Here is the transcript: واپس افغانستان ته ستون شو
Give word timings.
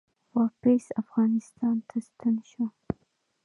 واپس 0.37 0.85
افغانستان 1.01 1.75
ته 1.87 1.95
ستون 2.07 2.35
شو 2.49 2.65